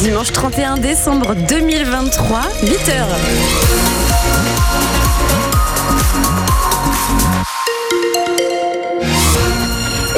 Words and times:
Dimanche 0.00 0.32
31 0.32 0.78
décembre 0.78 1.34
2023, 1.34 2.40
8h. 2.64 5.09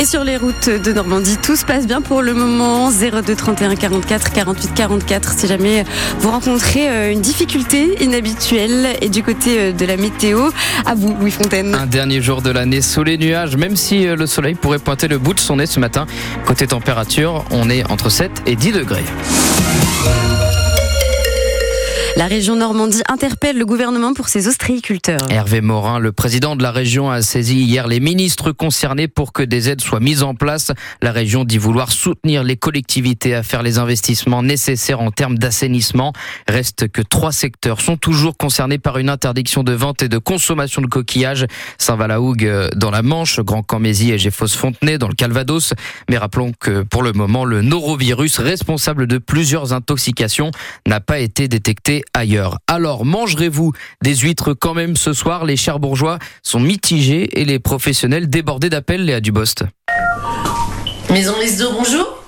Et 0.03 0.05
sur 0.05 0.25
les 0.25 0.37
routes 0.37 0.69
de 0.69 0.93
Normandie, 0.93 1.37
tout 1.41 1.55
se 1.55 1.65
passe 1.65 1.87
bien 1.87 2.01
pour 2.01 2.23
le 2.23 2.35
moment. 2.35 2.91
02 2.91 3.37
31 3.37 3.77
44 3.77 4.33
48 4.33 4.75
44. 4.75 5.33
Si 5.39 5.47
jamais 5.47 5.85
vous 6.19 6.29
rencontrez 6.29 6.89
euh, 6.91 7.13
une 7.13 7.21
difficulté 7.21 8.03
inhabituelle 8.03 8.97
et 9.01 9.09
du 9.09 9.23
côté 9.23 9.61
euh, 9.61 9.73
de 9.73 9.87
la 9.87 9.97
météo, 9.97 10.51
à 10.87 10.97
vous, 10.97 11.17
Louis 11.21 11.31
Fontaine. 11.31 11.77
Un 11.77 11.87
dernier 11.87 12.21
jour 12.21 12.43
de 12.43 12.51
l'année 12.51 12.81
sous 12.81 13.05
les 13.05 13.17
nuages, 13.17 13.57
même 13.57 13.77
si 13.77 14.09
euh, 14.09 14.17
le 14.17 14.27
soleil 14.27 14.57
pourrait 14.57 14.81
pointer 14.81 15.07
le 15.07 15.19
bout 15.19 15.35
de 15.35 15.41
son 15.41 15.55
nez 15.55 15.67
ce 15.67 15.79
matin. 15.79 16.07
Côté 16.47 16.67
température, 16.67 17.45
on 17.53 17.71
est 17.71 17.89
entre 17.89 18.11
7 18.11 18.43
et 18.47 18.57
10 18.57 18.73
degrés. 18.73 19.05
La 22.17 22.27
région 22.27 22.57
Normandie 22.57 23.03
interpelle 23.09 23.57
le 23.57 23.65
gouvernement 23.65 24.13
pour 24.13 24.29
ses 24.29 24.47
ostréiculteurs. 24.47 25.31
Hervé 25.31 25.63
Morin, 25.63 25.99
le 25.99 26.13
président 26.13 26.57
de 26.57 26.63
la 26.63 26.71
région, 26.71 27.11
a 27.11 27.23
saisi 27.23 27.63
hier 27.63 27.89
les 27.89 28.01
ministres 28.01 28.53
concernés 28.53 29.09
pour 29.09 29.33
que 29.33 29.43
des 29.43 29.71
aides 29.71 29.81
soient 29.81 29.99
mises 29.99 30.23
en 30.23 30.35
place. 30.35 30.73
La 31.01 31.11
région 31.11 31.45
dit 31.45 31.57
vouloir 31.57 31.91
soutenir 31.91 32.45
les 32.45 32.57
collectivités 32.57 33.35
à 33.35 33.43
faire 33.43 33.63
les 33.63 33.79
investissements 33.79 34.43
nécessaires 34.43 35.01
en 35.01 35.11
termes 35.11 35.39
d'assainissement. 35.39 36.13
Reste 36.49 36.89
que 36.89 37.01
trois 37.01 37.33
secteurs 37.33 37.81
sont 37.81 37.97
toujours 37.97 38.37
concernés 38.37 38.79
par 38.79 38.99
une 38.99 39.09
interdiction 39.09 39.63
de 39.63 39.73
vente 39.73 40.03
et 40.03 40.09
de 40.09 40.19
consommation 40.19 40.83
de 40.83 40.89
coquillages. 40.89 41.47
Saint-Valahougue 41.79 42.45
euh, 42.45 42.69
dans 42.77 42.91
la 42.91 43.01
Manche, 43.01 43.41
Grand 43.41 43.63
Camézy 43.63 44.13
et 44.13 44.19
Géfos-Fontenay 44.19 44.99
dans 44.99 45.09
le 45.09 45.15
Calvados. 45.15 45.73
Mais 46.11 46.19
rappelons 46.19 46.53
que 46.61 46.83
pour 46.83 47.03
le 47.03 47.13
moment, 47.13 47.47
le 47.47 47.63
norovirus 47.63 48.39
responsable 48.39 49.07
de 49.07 49.17
plusieurs 49.17 49.73
intoxications 49.73 50.51
n'a 50.87 51.01
pas 51.01 51.19
été 51.19 51.49
détecté 51.49 52.02
ailleurs. 52.15 52.59
Alors, 52.67 53.05
mangerez-vous 53.05 53.73
des 54.03 54.17
huîtres 54.17 54.55
quand 54.55 54.75
même 54.75 54.97
ce 54.97 55.13
soir? 55.13 55.45
Les 55.45 55.57
chers 55.57 55.79
bourgeois 55.79 56.19
sont 56.43 56.61
mitigés 56.61 57.41
et 57.41 57.45
les 57.45 57.59
professionnels 57.59 58.29
débordés 58.29 58.71
d'appels, 58.71 59.05
Léa 59.05 59.21
Dubost. 59.21 59.65
Maison 61.11 61.35
Les 61.41 61.63
bonjour 61.73 62.23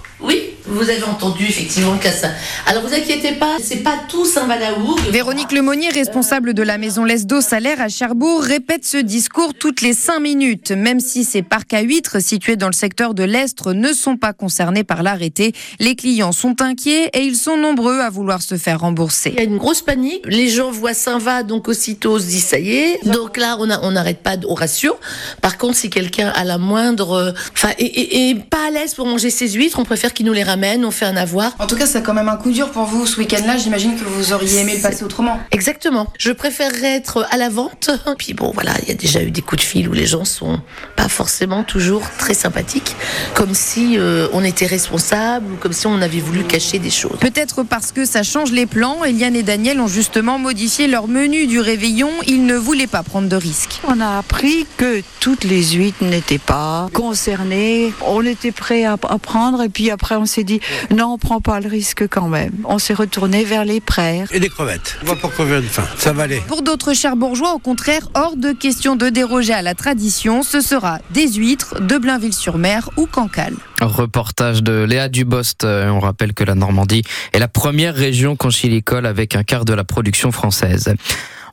vous 0.67 0.89
avez 0.89 1.05
entendu 1.05 1.45
effectivement 1.45 1.95
ça. 2.03 2.31
Alors 2.67 2.83
vous 2.87 2.95
inquiétez 2.95 3.33
pas, 3.33 3.57
c'est 3.63 3.83
pas 3.83 3.99
tout 4.09 4.25
Saint-Valaoug. 4.25 4.99
Véronique 5.11 5.53
Lemonnier, 5.53 5.91
responsable 5.91 6.55
de 6.55 6.63
la 6.63 6.79
maison 6.79 7.05
Lesdo 7.05 7.41
Salaire 7.41 7.81
à 7.81 7.89
Cherbourg, 7.89 8.43
répète 8.43 8.85
ce 8.85 8.97
discours 8.97 9.53
toutes 9.55 9.83
les 9.83 9.93
cinq 9.93 10.21
minutes. 10.21 10.71
Même 10.71 11.01
si 11.01 11.25
ces 11.25 11.43
parcs 11.43 11.75
à 11.75 11.83
huîtres 11.83 12.21
situés 12.21 12.57
dans 12.57 12.69
le 12.69 12.73
secteur 12.73 13.15
de 13.15 13.25
l'Estre 13.25 13.73
ne 13.75 13.93
sont 13.93 14.17
pas 14.17 14.33
concernés 14.33 14.85
par 14.85 15.03
l'arrêté, 15.03 15.53
les 15.81 15.97
clients 15.97 16.33
sont 16.33 16.63
inquiets 16.63 17.11
et 17.13 17.21
ils 17.21 17.37
sont 17.37 17.57
nombreux 17.57 18.01
à 18.01 18.09
vouloir 18.09 18.41
se 18.41 18.57
faire 18.57 18.81
rembourser. 18.81 19.31
Il 19.31 19.37
y 19.37 19.41
a 19.41 19.45
une 19.45 19.59
grosse 19.59 19.83
panique. 19.83 20.25
Les 20.27 20.49
gens 20.49 20.71
voient 20.71 20.95
Saint-Va, 20.95 21.43
donc 21.43 21.69
aussitôt 21.69 22.19
se 22.19 22.27
dit 22.27 22.41
ça 22.41 22.59
y 22.59 22.71
est. 22.71 23.07
Donc 23.07 23.37
là, 23.37 23.59
on 23.61 23.91
n'arrête 23.91 24.23
pas 24.23 24.37
de 24.37 24.47
ratio. 24.47 24.97
Par 25.43 25.59
contre, 25.59 25.77
si 25.77 25.91
quelqu'un 25.91 26.29
a 26.35 26.45
la 26.45 26.59
moindre, 26.59 27.35
enfin, 27.53 27.71
et, 27.79 28.31
et, 28.31 28.35
pas 28.35 28.69
à 28.69 28.71
l'aise 28.71 28.95
pour 28.95 29.07
manger 29.07 29.31
ses 29.31 29.51
huîtres, 29.51 29.79
on 29.79 29.85
préfère 29.85 30.13
qu'il 30.15 30.27
nous 30.27 30.33
les 30.33 30.43
ramène 30.43 30.54
on 30.85 30.91
fait 30.91 31.05
un 31.05 31.17
avoir. 31.17 31.53
En 31.59 31.67
tout 31.67 31.77
cas, 31.77 31.87
c'est 31.87 32.03
quand 32.03 32.15
même 32.15 32.29
un 32.29 32.37
coup 32.37 32.51
dur 32.51 32.71
pour 32.71 32.85
vous 32.85 33.07
ce 33.07 33.19
week-end-là. 33.19 33.57
J'imagine 33.57 33.97
que 33.97 34.05
vous 34.05 34.33
auriez 34.33 34.61
aimé 34.61 34.75
le 34.77 34.83
passer 34.83 35.05
autrement. 35.05 35.39
Exactement. 35.51 36.07
Je 36.19 36.33
préférerais 36.33 36.97
être 36.97 37.27
à 37.31 37.37
la 37.37 37.49
vente. 37.49 37.91
Puis 38.19 38.35
bon, 38.35 38.51
voilà, 38.55 38.73
il 38.83 38.89
y 38.89 38.93
a 38.93 38.95
déjà 38.95 39.23
eu 39.23 39.31
des 39.31 39.43
coups 39.43 39.63
de 39.63 39.67
fil 39.67 39.89
où 39.89 39.93
les 39.93 40.07
gens 40.07 40.25
sont 40.25 40.61
pas 40.97 41.09
forcément 41.09 41.65
toujours 41.65 42.03
très 42.19 42.35
sympathiques, 42.35 42.95
comme 43.35 43.55
si 43.55 43.99
euh, 43.99 44.29
on 44.33 44.45
était 44.45 44.67
responsable 44.67 45.47
ou 45.53 45.57
comme 45.57 45.73
si 45.73 45.87
on 45.87 46.01
avait 46.01 46.21
voulu 46.21 46.45
cacher 46.45 46.79
des 46.79 46.91
choses. 46.91 47.19
Peut-être 47.21 47.63
parce 47.63 47.93
que 47.93 48.05
ça 48.05 48.23
change 48.23 48.53
les 48.53 48.67
plans. 48.67 49.05
Eliane 49.05 49.37
et 49.37 49.43
Daniel 49.43 49.81
ont 49.81 49.89
justement 49.89 50.39
modifié 50.39 50.87
leur 50.87 51.09
menu 51.09 51.47
du 51.47 51.61
réveillon. 51.61 52.11
Ils 52.27 52.47
ne 52.47 52.57
voulaient 52.57 52.87
pas 52.87 53.03
prendre 53.03 53.29
de 53.29 53.37
risques. 53.37 53.81
On 53.89 54.01
a 54.01 54.19
appris 54.19 54.67
que 54.77 55.03
toutes 55.21 55.45
les 55.45 55.63
huîtres 55.73 56.05
n'étaient 56.05 56.39
pas 56.39 56.89
concernées. 56.93 57.93
On 58.07 58.25
était 58.25 58.53
prêt 58.53 58.85
à, 58.85 58.93
à 58.93 59.19
prendre 59.19 59.63
et 59.63 59.69
puis 59.69 59.91
après 59.91 60.17
on 60.17 60.27
s'est 60.27 60.44
dit 60.45 60.61
non, 60.91 61.15
on 61.15 61.19
prend 61.19 61.41
pas 61.41 61.61
le 61.61 61.69
risque 61.69 62.07
quand 62.09 62.29
même. 62.29 62.53
On 62.65 62.79
s'est 62.79 62.95
retourné 62.95 63.45
vers 63.45 63.65
les 63.65 63.81
prairies. 63.81 64.27
Et 64.33 64.41
des 64.41 64.49
crevettes. 64.49 64.97
On 65.03 65.07
va 65.07 65.17
pas 65.17 65.29
crever 65.29 65.59
une 65.59 65.63
faim. 65.63 65.85
Ça 65.99 66.13
va 66.13 66.25
aller. 66.25 66.43
Pour 66.47 66.63
d'autres 66.63 66.95
chers 66.95 67.17
bourgeois, 67.17 67.55
au 67.55 67.59
contraire, 67.59 68.09
hors 68.15 68.37
de 68.37 68.53
question 68.53 68.97
de 68.97 69.09
déroger 69.09 69.53
à 69.53 69.63
la 69.63 69.75
tradition, 69.75 70.43
ce 70.43 70.61
sera 70.61 70.99
des 71.11 71.33
huîtres 71.33 71.81
de 71.81 71.99
Blainville-sur-Mer 71.99 72.91
ou 72.97 73.07
Cancale. 73.07 73.55
Reportage 73.81 74.63
de 74.63 74.85
Léa 74.85 75.09
Dubost. 75.09 75.65
Euh, 75.65 75.89
on 75.89 76.01
rappelle 76.01 76.33
que 76.33 76.45
la 76.45 76.55
Normandie 76.55 77.03
est 77.33 77.39
la 77.39 77.49
première 77.49 77.95
région 77.95 78.37
conchilicole 78.37 79.07
avec 79.07 79.35
un 79.35 79.43
quart 79.43 79.65
de 79.65 79.75
la 79.75 79.85
production 79.85 80.33
française. 80.33 80.95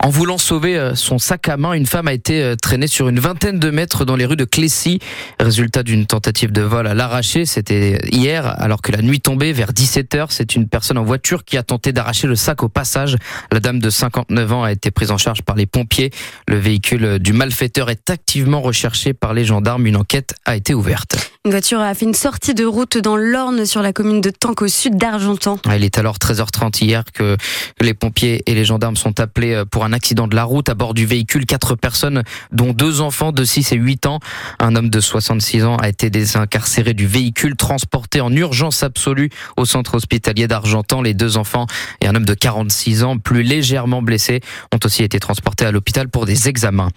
En 0.03 0.09
voulant 0.09 0.39
sauver 0.39 0.77
euh, 0.77 0.95
son 0.95 1.19
sac 1.19 1.47
à 1.47 1.57
main, 1.57 1.73
une 1.73 1.85
femme 1.85 2.07
a 2.07 2.13
été 2.13 2.41
euh, 2.41 2.55
traînée 2.55 2.87
sur 2.87 3.07
une 3.07 3.19
vingtaine 3.19 3.59
de 3.59 3.69
mètres 3.69 4.03
dans 4.03 4.15
les 4.15 4.25
rues 4.25 4.35
de 4.35 4.45
Clécy. 4.45 4.97
Résultat 5.39 5.83
d'une 5.83 6.07
tentative 6.07 6.51
de 6.51 6.63
vol 6.63 6.87
à 6.87 6.95
l'arraché. 6.95 7.45
C'était 7.45 7.99
hier, 8.11 8.47
alors 8.59 8.81
que 8.81 8.91
la 8.91 9.03
nuit 9.03 9.21
tombait 9.21 9.53
vers 9.53 9.73
17h. 9.73 10.27
C'est 10.29 10.55
une 10.55 10.67
personne 10.67 10.97
en 10.97 11.03
voiture 11.03 11.45
qui 11.45 11.55
a 11.55 11.61
tenté 11.61 11.93
d'arracher 11.93 12.25
le 12.25 12.35
sac 12.35 12.63
au 12.63 12.69
passage. 12.69 13.15
La 13.51 13.59
dame 13.59 13.77
de 13.77 13.91
59 13.91 14.51
ans 14.51 14.63
a 14.63 14.71
été 14.71 14.89
prise 14.89 15.11
en 15.11 15.19
charge 15.19 15.43
par 15.43 15.55
les 15.55 15.67
pompiers. 15.67 16.09
Le 16.47 16.57
véhicule 16.57 17.19
du 17.19 17.33
malfaiteur 17.33 17.91
est 17.91 18.09
activement 18.09 18.61
recherché 18.61 19.13
par 19.13 19.35
les 19.35 19.45
gendarmes. 19.45 19.85
Une 19.85 19.97
enquête 19.97 20.33
a 20.45 20.55
été 20.55 20.73
ouverte. 20.73 21.30
Une 21.43 21.49
voiture 21.49 21.79
a 21.79 21.91
fait 21.95 22.05
une 22.05 22.13
sortie 22.13 22.53
de 22.53 22.65
route 22.65 22.99
dans 22.99 23.17
l'Orne 23.17 23.65
sur 23.65 23.81
la 23.81 23.93
commune 23.93 24.21
de 24.21 24.29
Tanque 24.29 24.61
au 24.61 24.67
sud 24.67 24.95
d'Argentan. 24.95 25.57
Il 25.75 25.83
est 25.83 25.97
alors 25.97 26.17
13h30 26.17 26.83
hier 26.83 27.03
que 27.11 27.35
les 27.79 27.95
pompiers 27.95 28.43
et 28.45 28.53
les 28.53 28.63
gendarmes 28.63 28.95
sont 28.95 29.19
appelés 29.19 29.55
euh, 29.55 29.65
pour 29.65 29.83
un 29.83 29.91
accident 29.91 30.27
de 30.27 30.35
la 30.35 30.43
route 30.43 30.69
à 30.69 30.75
bord 30.75 30.93
du 30.93 31.07
véhicule. 31.07 31.47
Quatre 31.47 31.73
personnes, 31.73 32.21
dont 32.51 32.73
deux 32.73 33.01
enfants 33.01 33.31
de 33.31 33.43
6 33.43 33.71
et 33.71 33.75
8 33.75 34.05
ans. 34.05 34.19
Un 34.59 34.75
homme 34.75 34.91
de 34.91 34.99
66 34.99 35.63
ans 35.63 35.77
a 35.77 35.89
été 35.89 36.11
désincarcéré 36.11 36.93
du 36.93 37.07
véhicule, 37.07 37.55
transporté 37.55 38.21
en 38.21 38.31
urgence 38.31 38.83
absolue 38.83 39.31
au 39.57 39.65
centre 39.65 39.95
hospitalier 39.95 40.47
d'Argentan. 40.47 41.01
Les 41.01 41.15
deux 41.15 41.37
enfants 41.37 41.65
et 42.01 42.07
un 42.07 42.13
homme 42.13 42.25
de 42.25 42.35
46 42.35 43.01
ans, 43.01 43.17
plus 43.17 43.41
légèrement 43.41 44.03
blessés, 44.03 44.41
ont 44.71 44.79
aussi 44.85 45.01
été 45.01 45.19
transportés 45.19 45.65
à 45.65 45.71
l'hôpital 45.71 46.07
pour 46.07 46.27
des 46.27 46.49
examens. 46.49 46.89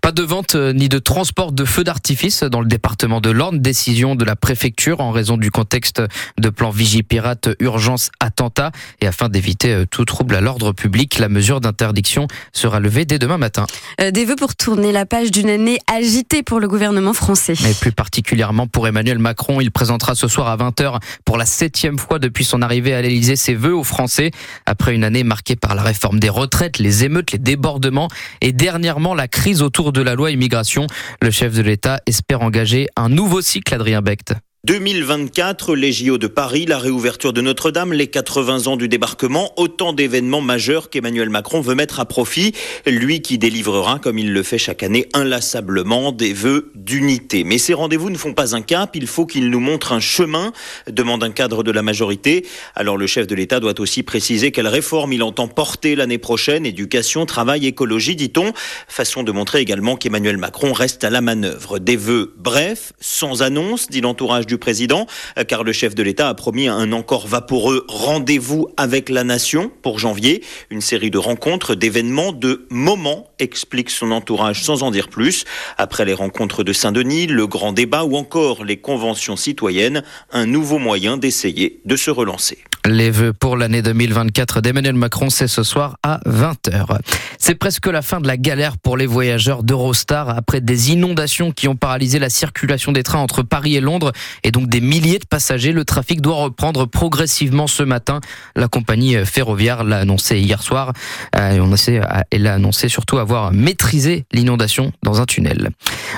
Pas 0.00 0.10
de 0.10 0.24
vente 0.24 0.56
euh, 0.56 0.72
ni 0.72 0.88
de 0.88 0.98
transport 0.98 1.52
de 1.52 1.64
feux 1.64 1.84
d'artifice 1.84 2.42
dans 2.42 2.62
le 2.62 2.66
département 2.66 3.20
de 3.20 3.30
l'Orne. 3.30 3.60
De 3.92 4.24
la 4.24 4.36
préfecture 4.36 5.00
en 5.00 5.10
raison 5.10 5.36
du 5.36 5.50
contexte 5.50 6.00
de 6.38 6.48
plan 6.48 6.70
Vigipirate 6.70 7.50
urgence 7.60 8.10
attentat 8.20 8.72
et 9.02 9.06
afin 9.06 9.28
d'éviter 9.28 9.74
euh, 9.74 9.84
tout 9.84 10.06
trouble 10.06 10.34
à 10.34 10.40
l'ordre 10.40 10.72
public, 10.72 11.18
la 11.18 11.28
mesure 11.28 11.60
d'interdiction 11.60 12.26
sera 12.54 12.80
levé 12.80 13.04
dès 13.04 13.18
demain 13.18 13.36
matin. 13.36 13.66
Euh, 14.00 14.10
des 14.10 14.24
vœux 14.24 14.36
pour 14.36 14.56
tourner 14.56 14.92
la 14.92 15.04
page 15.04 15.30
d'une 15.30 15.50
année 15.50 15.78
agitée 15.94 16.42
pour 16.42 16.58
le 16.58 16.68
gouvernement 16.68 17.12
français. 17.12 17.52
Mais 17.62 17.74
plus 17.74 17.92
particulièrement 17.92 18.66
pour 18.66 18.88
Emmanuel 18.88 19.18
Macron, 19.18 19.60
il 19.60 19.70
présentera 19.70 20.14
ce 20.14 20.26
soir 20.26 20.48
à 20.48 20.56
20h 20.56 20.98
pour 21.26 21.36
la 21.36 21.44
septième 21.44 21.98
fois 21.98 22.18
depuis 22.18 22.44
son 22.44 22.62
arrivée 22.62 22.94
à 22.94 23.02
l'Elysée 23.02 23.36
ses 23.36 23.54
vœux 23.54 23.76
aux 23.76 23.84
Français. 23.84 24.30
Après 24.64 24.94
une 24.94 25.04
année 25.04 25.22
marquée 25.22 25.56
par 25.56 25.74
la 25.74 25.82
réforme 25.82 26.18
des 26.18 26.30
retraites, 26.30 26.78
les 26.78 27.04
émeutes, 27.04 27.32
les 27.32 27.38
débordements 27.38 28.08
et 28.40 28.52
dernièrement 28.52 29.14
la 29.14 29.28
crise 29.28 29.60
autour 29.60 29.92
de 29.92 30.00
la 30.00 30.14
loi 30.14 30.30
immigration, 30.30 30.86
le 31.20 31.30
chef 31.30 31.52
de 31.52 31.60
l'État 31.60 32.00
espère 32.06 32.40
engager 32.40 32.88
un 32.96 33.10
nouveau 33.10 33.42
cycle, 33.42 33.81
Adrien 33.82 34.04
Becht. 34.04 34.36
2024, 34.64 35.74
les 35.74 35.90
JO 35.90 36.18
de 36.18 36.28
Paris, 36.28 36.66
la 36.66 36.78
réouverture 36.78 37.32
de 37.32 37.40
Notre-Dame, 37.40 37.92
les 37.92 38.06
80 38.06 38.68
ans 38.68 38.76
du 38.76 38.86
débarquement, 38.86 39.52
autant 39.56 39.92
d'événements 39.92 40.40
majeurs 40.40 40.88
qu'Emmanuel 40.88 41.30
Macron 41.30 41.60
veut 41.60 41.74
mettre 41.74 41.98
à 41.98 42.04
profit, 42.04 42.54
lui 42.86 43.22
qui 43.22 43.38
délivrera, 43.38 43.98
comme 43.98 44.20
il 44.20 44.32
le 44.32 44.44
fait 44.44 44.58
chaque 44.58 44.84
année, 44.84 45.08
inlassablement 45.14 46.12
des 46.12 46.32
vœux 46.32 46.70
d'unité. 46.76 47.42
Mais 47.42 47.58
ces 47.58 47.74
rendez-vous 47.74 48.08
ne 48.08 48.16
font 48.16 48.34
pas 48.34 48.54
un 48.54 48.62
cap, 48.62 48.94
il 48.94 49.08
faut 49.08 49.26
qu'il 49.26 49.50
nous 49.50 49.58
montre 49.58 49.90
un 49.90 49.98
chemin, 49.98 50.52
demande 50.86 51.24
un 51.24 51.32
cadre 51.32 51.64
de 51.64 51.72
la 51.72 51.82
majorité. 51.82 52.46
Alors 52.76 52.96
le 52.96 53.08
chef 53.08 53.26
de 53.26 53.34
l'État 53.34 53.58
doit 53.58 53.80
aussi 53.80 54.04
préciser 54.04 54.52
quelle 54.52 54.68
réforme 54.68 55.12
il 55.12 55.24
entend 55.24 55.48
porter 55.48 55.96
l'année 55.96 56.18
prochaine, 56.18 56.66
éducation, 56.66 57.26
travail, 57.26 57.66
écologie, 57.66 58.14
dit-on. 58.14 58.52
Façon 58.86 59.24
de 59.24 59.32
montrer 59.32 59.58
également 59.58 59.96
qu'Emmanuel 59.96 60.36
Macron 60.36 60.72
reste 60.72 61.02
à 61.02 61.10
la 61.10 61.20
manœuvre. 61.20 61.80
Des 61.80 61.96
vœux 61.96 62.32
brefs, 62.36 62.92
sans 63.00 63.42
annonce, 63.42 63.88
dit 63.88 64.00
l'entourage 64.00 64.46
du 64.46 64.51
président, 64.58 65.06
euh, 65.38 65.44
car 65.44 65.64
le 65.64 65.72
chef 65.72 65.94
de 65.94 66.02
l'État 66.02 66.28
a 66.28 66.34
promis 66.34 66.68
un 66.68 66.92
encore 66.92 67.26
vaporeux 67.26 67.84
rendez-vous 67.88 68.68
avec 68.76 69.08
la 69.08 69.24
nation 69.24 69.70
pour 69.82 69.98
janvier. 69.98 70.42
Une 70.70 70.80
série 70.80 71.10
de 71.10 71.18
rencontres, 71.18 71.74
d'événements, 71.74 72.32
de 72.32 72.66
moments, 72.70 73.28
explique 73.38 73.90
son 73.90 74.10
entourage 74.10 74.62
sans 74.62 74.82
en 74.82 74.90
dire 74.90 75.08
plus. 75.08 75.44
Après 75.78 76.04
les 76.04 76.14
rencontres 76.14 76.64
de 76.64 76.72
Saint-Denis, 76.72 77.26
le 77.26 77.46
grand 77.46 77.72
débat 77.72 78.04
ou 78.04 78.16
encore 78.16 78.64
les 78.64 78.76
conventions 78.76 79.36
citoyennes, 79.36 80.02
un 80.32 80.46
nouveau 80.46 80.78
moyen 80.78 81.16
d'essayer 81.16 81.80
de 81.84 81.96
se 81.96 82.10
relancer. 82.10 82.58
Les 82.84 83.12
vœux 83.12 83.32
pour 83.32 83.56
l'année 83.56 83.80
2024 83.80 84.60
d'Emmanuel 84.60 84.94
Macron, 84.94 85.30
c'est 85.30 85.46
ce 85.46 85.62
soir 85.62 85.98
à 86.02 86.18
20h. 86.26 86.98
C'est 87.38 87.54
presque 87.54 87.86
la 87.86 88.02
fin 88.02 88.20
de 88.20 88.26
la 88.26 88.36
galère 88.36 88.76
pour 88.76 88.96
les 88.96 89.06
voyageurs 89.06 89.62
d'Eurostar 89.62 90.28
après 90.28 90.60
des 90.60 90.90
inondations 90.90 91.52
qui 91.52 91.68
ont 91.68 91.76
paralysé 91.76 92.18
la 92.18 92.28
circulation 92.28 92.90
des 92.90 93.04
trains 93.04 93.20
entre 93.20 93.44
Paris 93.44 93.76
et 93.76 93.80
Londres 93.80 94.10
et 94.44 94.50
donc 94.50 94.68
des 94.68 94.80
milliers 94.80 95.18
de 95.18 95.26
passagers. 95.26 95.72
Le 95.72 95.84
trafic 95.84 96.20
doit 96.20 96.36
reprendre 96.36 96.86
progressivement 96.86 97.66
ce 97.66 97.82
matin. 97.82 98.20
La 98.56 98.68
compagnie 98.68 99.16
ferroviaire 99.24 99.84
l'a 99.84 99.98
annoncé 99.98 100.38
hier 100.38 100.62
soir. 100.62 100.92
Euh, 101.36 101.76
a, 102.02 102.24
elle 102.30 102.46
a 102.46 102.54
annoncé 102.54 102.88
surtout 102.88 103.18
avoir 103.18 103.52
maîtrisé 103.52 104.26
l'inondation 104.32 104.92
dans 105.02 105.20
un 105.20 105.26
tunnel. 105.26 105.70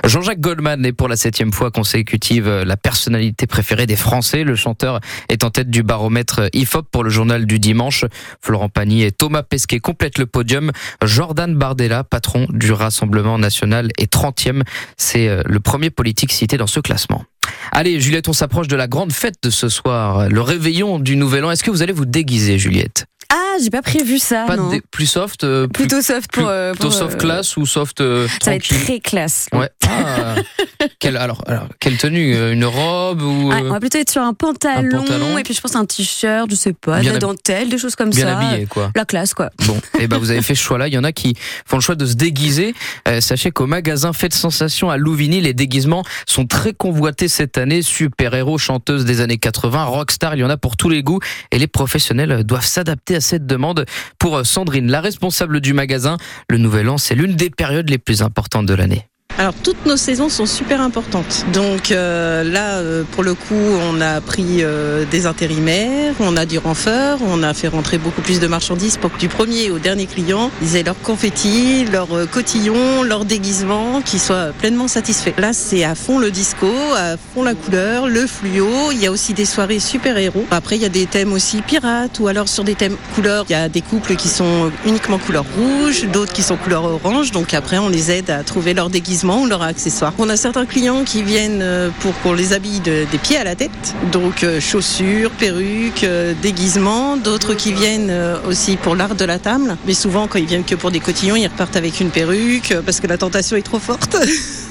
Jean-Jacques 0.04 0.40
Goldman 0.40 0.84
est 0.84 0.92
pour 0.92 1.08
la 1.08 1.16
septième 1.16 1.52
fois 1.52 1.70
consécutive 1.70 2.48
la 2.48 2.76
personnalité 2.76 3.46
préférée 3.46 3.86
des 3.86 3.96
Français. 3.96 4.44
Le 4.44 4.56
chanteur 4.56 5.00
est 5.28 5.44
en 5.44 5.50
tête 5.50 5.70
du 5.70 5.82
baromètre 5.82 6.48
IFOP 6.52 6.88
pour 6.90 7.04
le 7.04 7.10
journal 7.10 7.46
du 7.46 7.58
dimanche. 7.58 8.04
Florent 8.40 8.68
Pagny 8.68 9.02
et 9.02 9.12
Thomas 9.12 9.42
Pesquet 9.42 9.80
complètent 9.80 10.18
le 10.18 10.26
podium. 10.26 10.72
Jordan 11.02 11.54
Bardella, 11.54 12.04
patron 12.04 12.46
du 12.50 12.72
Rassemblement 12.72 13.38
national, 13.38 13.90
est 13.98 14.12
30e. 14.12 14.62
C'est 14.96 15.28
euh, 15.28 15.42
le 15.46 15.60
premier 15.60 15.90
politique 15.90 16.32
cité 16.32 16.56
dans 16.56 16.66
ce 16.66 16.80
classement. 16.80 17.24
Allez, 17.72 18.00
Juliette, 18.00 18.28
on 18.28 18.32
s'approche 18.32 18.68
de 18.68 18.76
la 18.76 18.86
grande 18.86 19.12
fête 19.12 19.36
de 19.42 19.50
ce 19.50 19.68
soir, 19.68 20.28
le 20.28 20.40
réveillon 20.40 20.98
du 20.98 21.16
Nouvel 21.16 21.44
An. 21.44 21.50
Est-ce 21.50 21.64
que 21.64 21.70
vous 21.70 21.82
allez 21.82 21.92
vous 21.92 22.04
déguiser, 22.04 22.58
Juliette? 22.58 23.06
Ah, 23.30 23.56
j'ai 23.62 23.70
pas 23.70 23.82
prévu 23.82 24.18
ça. 24.18 24.44
Pas 24.46 24.56
plus 24.90 25.06
soft. 25.06 25.44
Euh, 25.44 25.66
plutôt 25.66 26.02
soft 26.02 26.30
pour. 26.32 26.46
Euh, 26.46 26.72
plutôt 26.72 26.90
soft 26.90 27.18
classe 27.18 27.56
ou 27.56 27.66
soft. 27.66 27.98
ça 28.42 28.50
va 28.50 28.56
être 28.56 28.68
très 28.68 29.00
classe. 29.00 29.48
Ouais. 29.52 29.70
Ah, 29.88 30.34
quelle, 30.98 31.16
alors, 31.16 31.42
alors, 31.46 31.68
quelle 31.80 31.96
tenue 31.96 32.52
Une 32.52 32.64
robe 32.64 33.22
ou 33.22 33.52
On 33.52 33.70
va 33.70 33.80
plutôt 33.80 33.98
être 33.98 34.10
sur 34.10 34.22
un 34.22 34.34
pantalon, 34.34 35.38
et 35.38 35.42
puis 35.42 35.54
je 35.54 35.60
pense 35.60 35.76
un 35.76 35.84
t-shirt, 35.84 36.50
je 36.50 36.56
sais 36.56 36.72
pas, 36.72 37.00
de 37.00 37.10
la 37.10 37.18
dentelle, 37.18 37.68
des 37.68 37.78
choses 37.78 37.96
comme 37.96 38.10
bien 38.10 38.26
ça. 38.26 38.34
Bien 38.36 38.48
habillé 38.48 38.66
quoi. 38.66 38.90
La 38.94 39.04
classe 39.04 39.34
quoi. 39.34 39.50
Bon, 39.66 39.76
et 39.76 39.80
eh 40.00 40.08
ben 40.08 40.18
vous 40.18 40.30
avez 40.30 40.42
fait 40.42 40.54
ce 40.54 40.62
choix-là. 40.62 40.88
Il 40.88 40.94
y 40.94 40.98
en 40.98 41.04
a 41.04 41.12
qui 41.12 41.34
font 41.66 41.76
le 41.76 41.82
choix 41.82 41.94
de 41.94 42.06
se 42.06 42.14
déguiser. 42.14 42.74
sachez 43.20 43.50
qu'au 43.50 43.66
magasin 43.66 44.12
Fête 44.12 44.34
Sensation 44.34 44.90
à 44.90 44.96
Louvigny, 44.96 45.40
les 45.40 45.54
déguisements 45.54 46.04
sont 46.26 46.46
très 46.46 46.72
convoités 46.72 47.28
cette 47.28 47.58
année. 47.58 47.82
Super-héros, 47.82 48.58
chanteuses 48.58 49.04
des 49.04 49.20
années 49.20 49.38
80, 49.38 49.84
rockstar, 49.84 50.34
il 50.34 50.40
y 50.40 50.44
en 50.44 50.50
a 50.50 50.56
pour 50.56 50.76
tous 50.76 50.88
les 50.88 51.02
goûts 51.02 51.20
et 51.50 51.58
les 51.58 51.66
professionnels 51.66 52.44
doivent 52.44 52.64
s'adapter 52.64 53.16
à 53.16 53.20
cette 53.20 53.46
demande. 53.46 53.86
Pour 54.18 54.38
euh, 54.38 54.44
Sandrine, 54.44 54.90
la 54.90 55.00
responsable 55.00 55.60
du 55.60 55.72
magasin, 55.72 56.16
le 56.48 56.58
Nouvel 56.58 56.88
An, 56.88 56.98
c'est 56.98 57.14
l'une 57.14 57.36
des 57.36 57.50
périodes 57.50 57.90
les 57.90 57.98
plus 57.98 58.22
importantes 58.22 58.66
de 58.66 58.74
l'année. 58.74 59.08
Alors 59.36 59.54
toutes 59.54 59.84
nos 59.84 59.96
saisons 59.96 60.28
sont 60.28 60.46
super 60.46 60.80
importantes. 60.80 61.44
Donc 61.52 61.90
euh, 61.90 62.44
là, 62.44 62.74
euh, 62.74 63.02
pour 63.02 63.24
le 63.24 63.34
coup, 63.34 63.54
on 63.54 64.00
a 64.00 64.20
pris 64.20 64.58
euh, 64.60 65.04
des 65.10 65.26
intérimaires, 65.26 66.14
on 66.20 66.36
a 66.36 66.46
du 66.46 66.58
renfort, 66.58 67.18
on 67.26 67.42
a 67.42 67.52
fait 67.52 67.66
rentrer 67.66 67.98
beaucoup 67.98 68.20
plus 68.22 68.38
de 68.38 68.46
marchandises 68.46 68.96
pour 68.96 69.12
que 69.12 69.18
du 69.18 69.28
premier 69.28 69.72
au 69.72 69.80
dernier 69.80 70.06
client, 70.06 70.52
ils 70.62 70.76
aient 70.76 70.84
leur 70.84 71.00
confetti, 71.00 71.84
leur 71.86 72.08
cotillon, 72.30 73.02
leur 73.02 73.24
déguisement, 73.24 74.02
qui 74.02 74.20
soient 74.20 74.52
pleinement 74.56 74.86
satisfaits. 74.86 75.34
Là, 75.38 75.52
c'est 75.52 75.82
à 75.82 75.96
fond 75.96 76.20
le 76.20 76.30
disco, 76.30 76.70
à 76.96 77.16
fond 77.16 77.42
la 77.42 77.54
couleur, 77.54 78.06
le 78.06 78.28
fluo. 78.28 78.92
Il 78.92 79.02
y 79.02 79.06
a 79.08 79.10
aussi 79.10 79.34
des 79.34 79.46
soirées 79.46 79.80
super-héros. 79.80 80.46
Après, 80.52 80.76
il 80.76 80.82
y 80.82 80.86
a 80.86 80.90
des 80.90 81.06
thèmes 81.06 81.32
aussi 81.32 81.60
pirates 81.60 82.20
ou 82.20 82.28
alors 82.28 82.48
sur 82.48 82.62
des 82.62 82.76
thèmes 82.76 82.96
couleurs. 83.16 83.46
Il 83.48 83.52
y 83.52 83.56
a 83.56 83.68
des 83.68 83.82
couples 83.82 84.14
qui 84.14 84.28
sont 84.28 84.70
uniquement 84.86 85.18
couleur 85.18 85.44
rouge, 85.56 86.06
d'autres 86.12 86.32
qui 86.32 86.42
sont 86.42 86.56
couleur 86.56 86.84
orange. 86.84 87.32
Donc 87.32 87.52
après, 87.52 87.78
on 87.78 87.88
les 87.88 88.12
aide 88.12 88.30
à 88.30 88.44
trouver 88.44 88.74
leur 88.74 88.90
déguisement 88.90 89.23
ou 89.24 89.46
leurs 89.46 89.62
accessoires. 89.62 90.12
On 90.18 90.28
a 90.28 90.36
certains 90.36 90.66
clients 90.66 91.04
qui 91.04 91.22
viennent 91.22 91.62
euh, 91.62 91.90
pour 92.00 92.12
qu'on 92.20 92.34
les 92.34 92.52
habille 92.52 92.80
des 92.80 93.06
pieds 93.22 93.38
à 93.38 93.44
la 93.44 93.54
tête, 93.54 93.94
donc 94.12 94.44
euh, 94.44 94.60
chaussures, 94.60 95.30
perruques, 95.30 96.04
euh, 96.04 96.34
déguisements, 96.42 97.16
d'autres 97.16 97.54
qui 97.54 97.72
viennent 97.72 98.12
aussi 98.46 98.76
pour 98.76 98.96
l'art 98.96 99.14
de 99.14 99.24
la 99.24 99.38
table, 99.38 99.76
mais 99.86 99.94
souvent 99.94 100.26
quand 100.28 100.38
ils 100.38 100.46
viennent 100.46 100.64
que 100.64 100.74
pour 100.74 100.90
des 100.90 101.00
cotillons, 101.00 101.36
ils 101.36 101.46
repartent 101.46 101.76
avec 101.76 102.00
une 102.00 102.10
perruque 102.10 102.74
parce 102.84 103.00
que 103.00 103.06
la 103.06 103.18
tentation 103.18 103.56
est 103.56 103.62
trop 103.62 103.78
forte. 103.78 104.16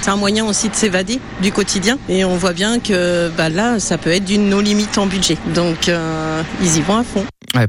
C'est 0.00 0.10
un 0.10 0.16
moyen 0.16 0.44
aussi 0.46 0.68
de 0.68 0.74
s'évader 0.74 1.20
du 1.40 1.52
quotidien 1.52 1.98
et 2.08 2.24
on 2.24 2.36
voit 2.36 2.52
bien 2.52 2.80
que 2.80 3.30
bah 3.36 3.48
là, 3.48 3.78
ça 3.78 3.98
peut 3.98 4.10
être 4.10 4.24
d'une 4.24 4.48
nos 4.48 4.60
limites 4.60 4.98
en 4.98 5.06
budget. 5.06 5.36
Donc 5.54 5.90
ils 6.60 6.76
y 6.76 6.80
vont 6.80 6.96
à 6.96 7.04
fond. 7.04 7.24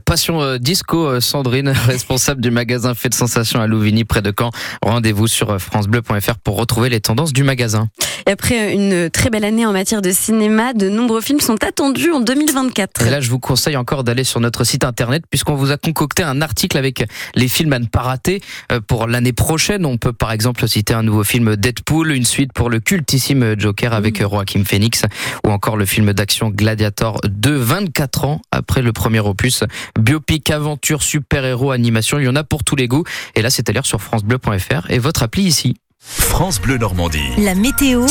Passion 0.06 0.42
euh, 0.42 0.58
Disco, 0.58 1.06
euh, 1.06 1.20
Sandrine, 1.20 1.70
responsable 1.88 2.42
du 2.42 2.52
magasin 2.52 2.94
Fait 2.94 3.10
de 3.10 3.14
Sensation 3.14 3.60
à 3.60 3.68
Louvigny, 3.68 4.06
près 4.06 4.22
de 4.22 4.34
Caen. 4.38 4.52
Rendez-vous 4.82 5.28
sur 5.28 5.50
euh, 5.50 5.60
FranceBleu.fr 5.60 6.38
pour 6.44 6.58
retrouver 6.58 6.90
les 6.90 7.02
tendances 7.02 7.34
du 7.34 7.44
magasin. 7.44 7.90
Et 8.26 8.32
après 8.32 8.74
une 8.74 9.10
très 9.10 9.30
belle 9.30 9.44
année 9.44 9.66
en 9.66 9.74
matière 9.74 10.02
de 10.02 10.12
cinéma, 10.12 10.74
de 10.74 10.88
nombreux 10.88 11.20
films 11.20 11.42
sont 11.42 11.62
attendus 11.64 12.12
en 12.12 12.22
2024. 12.22 13.06
Et 13.06 13.10
là, 13.10 13.20
je 13.20 13.30
vous 13.30 13.40
conseille 13.40 13.76
encore 13.76 14.06
d'aller 14.06 14.24
sur 14.24 14.40
notre 14.40 14.64
site 14.64 14.86
internet 14.86 15.24
puisqu'on 15.30 15.56
vous 15.56 15.72
a 15.72 15.78
concocté 15.78 16.24
un 16.24 16.42
article 16.42 16.78
avec 16.78 17.06
les 17.36 17.48
films 17.50 17.74
à 17.74 17.80
ne 17.80 17.86
pas 17.86 18.02
rater 18.02 18.42
pour 18.88 19.08
l'année 19.08 19.34
prochaine. 19.34 19.86
On 19.86 19.98
peut 19.98 20.14
par 20.14 20.32
exemple 20.32 20.66
citer 20.70 20.94
un 20.94 21.04
nouveau 21.04 21.26
film 21.26 21.53
Deadpool, 21.56 22.12
une 22.12 22.26
suite 22.26 22.54
pour 22.54 22.70
le 22.70 22.80
cultissime 22.80 23.56
Joker 23.58 23.94
avec 23.94 24.20
mmh. 24.20 24.30
Joaquin 24.30 24.64
Phoenix 24.64 25.04
ou 25.46 25.50
encore 25.50 25.78
le 25.78 25.86
film 25.86 26.14
d'action 26.14 26.50
Gladiator 26.50 27.22
2, 27.26 27.56
24 27.56 28.26
ans 28.26 28.42
après 28.52 28.82
le 28.82 28.94
premier 28.94 29.20
opus. 29.20 29.64
Biopic, 30.00 30.50
aventure, 30.52 31.04
super-héros, 31.04 31.72
animation, 31.72 32.20
il 32.20 32.26
y 32.26 32.28
en 32.28 32.36
a 32.36 32.44
pour 32.44 32.64
tous 32.64 32.76
les 32.76 32.88
goûts. 32.88 33.04
Et 33.36 33.42
là, 33.42 33.50
c'est 33.50 33.70
à 33.70 33.72
lire 33.72 33.86
sur 33.86 34.02
francebleu.fr 34.02 34.90
et 34.90 35.00
votre 35.00 35.24
appli 35.24 35.44
ici. 35.44 35.76
France 36.06 36.60
Bleu 36.60 36.78
Normandie. 36.78 37.30
La 37.38 37.56
météo. 37.56 38.06